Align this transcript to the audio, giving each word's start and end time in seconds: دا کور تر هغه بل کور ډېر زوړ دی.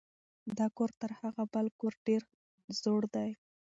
دا 0.57 0.67
کور 0.77 0.91
تر 1.01 1.11
هغه 1.21 1.43
بل 1.53 1.67
کور 1.79 1.93
ډېر 2.05 2.21
زوړ 2.81 3.01
دی. 3.15 3.29